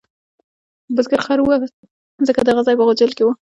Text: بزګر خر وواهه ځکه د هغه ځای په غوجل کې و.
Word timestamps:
بزګر 0.95 1.21
خر 1.25 1.39
وواهه 1.41 1.67
ځکه 2.27 2.39
د 2.43 2.47
هغه 2.51 2.61
ځای 2.67 2.75
په 2.77 2.85
غوجل 2.87 3.11
کې 3.17 3.23
و. 3.25 3.29